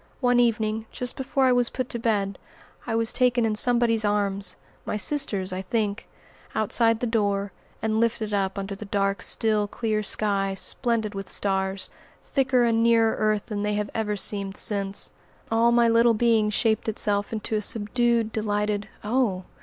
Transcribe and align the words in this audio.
One 0.19 0.39
evening, 0.39 0.87
just 0.91 1.15
before 1.15 1.45
I 1.45 1.51
was 1.51 1.69
put 1.69 1.87
to 1.89 1.99
bed, 1.99 2.39
I 2.87 2.95
was 2.95 3.13
taken 3.13 3.45
in 3.45 3.53
somebody's 3.53 4.03
arms 4.03 4.55
my 4.83 4.97
sister's, 4.97 5.53
I 5.53 5.61
think 5.61 6.07
outside 6.55 7.01
the 7.01 7.05
door, 7.05 7.51
and 7.83 7.99
lifted 7.99 8.33
up 8.33 8.57
under 8.57 8.73
the 8.73 8.85
dark, 8.85 9.21
still, 9.21 9.67
clear 9.67 10.01
sky, 10.01 10.55
splendid 10.55 11.13
with 11.13 11.29
stars, 11.29 11.91
thicker 12.23 12.63
and 12.63 12.81
nearer 12.81 13.15
earth 13.19 13.45
than 13.45 13.61
they 13.61 13.75
have 13.75 13.91
ever 13.93 14.15
seemed 14.15 14.57
since. 14.57 15.11
All 15.51 15.71
my 15.71 15.87
little 15.87 16.15
being 16.15 16.49
shaped 16.49 16.89
itself 16.89 17.31
into 17.31 17.53
a 17.55 17.61
subdued 17.61 18.31
delighted 18.31 18.89
"Oh!" 19.03 19.43